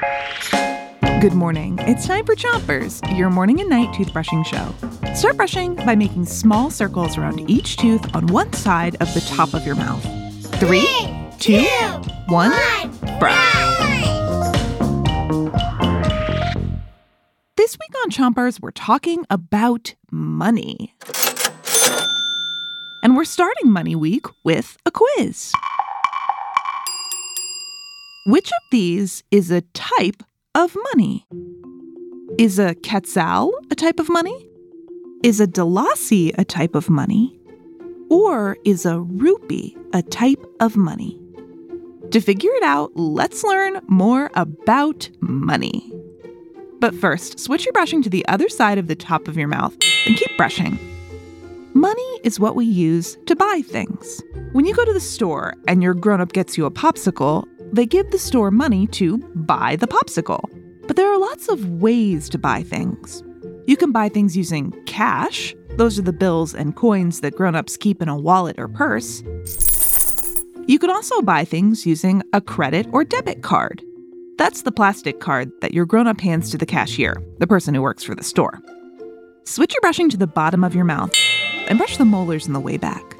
[0.00, 1.78] Good morning.
[1.82, 4.74] It's time for Chompers, your morning and night toothbrushing show.
[5.14, 9.52] Start brushing by making small circles around each tooth on one side of the top
[9.52, 10.02] of your mouth.
[10.56, 10.88] Three,
[11.38, 11.66] two,
[12.28, 12.52] one,
[13.18, 14.06] brush.
[17.56, 20.94] This week on Chompers, we're talking about money.
[23.02, 25.52] And we're starting Money Week with a quiz.
[28.26, 30.22] Which of these is a type
[30.54, 31.26] of money?
[32.38, 34.46] Is a quetzal a type of money?
[35.22, 37.40] Is a dalasi a type of money?
[38.10, 41.18] Or is a rupee a type of money?
[42.10, 45.90] To figure it out, let's learn more about money.
[46.78, 49.74] But first, switch your brushing to the other side of the top of your mouth
[50.06, 50.78] and keep brushing.
[51.72, 54.20] Money is what we use to buy things.
[54.52, 57.86] When you go to the store and your grown up gets you a popsicle, they
[57.86, 60.44] give the store money to buy the popsicle.
[60.86, 63.22] But there are lots of ways to buy things.
[63.66, 67.76] You can buy things using cash, those are the bills and coins that grown ups
[67.76, 69.22] keep in a wallet or purse.
[70.66, 73.82] You can also buy things using a credit or debit card.
[74.36, 77.82] That's the plastic card that your grown up hands to the cashier, the person who
[77.82, 78.60] works for the store.
[79.44, 81.14] Switch your brushing to the bottom of your mouth
[81.68, 83.16] and brush the molars in the way back.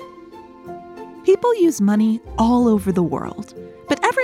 [1.24, 3.54] People use money all over the world,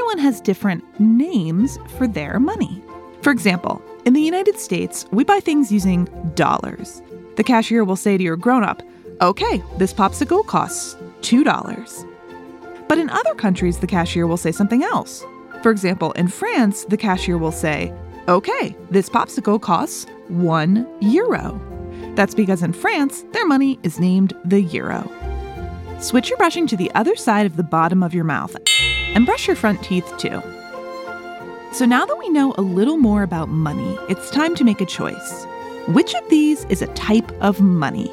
[0.06, 2.80] everyone has different names for their money.
[3.22, 6.04] For example, in the United States, we buy things using
[6.36, 7.02] dollars.
[7.34, 8.84] The cashier will say to your grown up,
[9.20, 12.86] Okay, this popsicle costs $2.
[12.86, 15.24] But in other countries, the cashier will say something else.
[15.64, 17.92] For example, in France, the cashier will say,
[18.28, 21.60] Okay, this popsicle costs 1 euro.
[22.14, 25.10] That's because in France, their money is named the euro.
[25.98, 28.54] Switch your brushing to the other side of the bottom of your mouth
[29.16, 30.42] and brush your front teeth too.
[31.72, 34.86] So now that we know a little more about money, it's time to make a
[34.86, 35.46] choice.
[35.88, 38.12] Which of these is a type of money?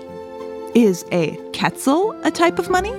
[0.73, 2.93] Is a quetzal a type of money?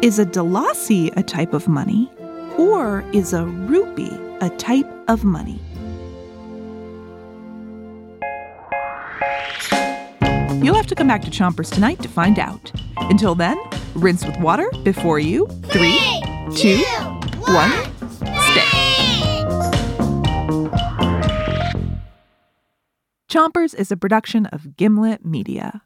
[0.00, 2.10] Is a dalasi a type of money?
[2.56, 5.60] Or is a rupee a type of money?
[10.64, 12.72] You'll have to come back to Chompers tonight to find out.
[12.96, 13.58] Until then,
[13.94, 15.46] rinse with water before you.
[15.64, 15.98] Three,
[16.56, 16.82] two,
[17.54, 17.70] one,
[18.50, 18.68] stay.
[23.30, 25.82] Chompers is a production of Gimlet Media.